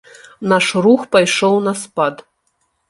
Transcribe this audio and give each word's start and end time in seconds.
Наш 0.53 0.69
рух 0.87 1.03
пайшоў 1.17 1.61
на 1.69 1.73
спад. 1.87 2.15